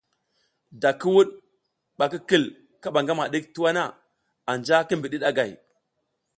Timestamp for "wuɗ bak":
1.15-2.11